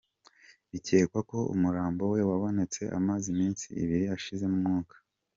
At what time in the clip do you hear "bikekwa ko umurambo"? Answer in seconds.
0.71-2.03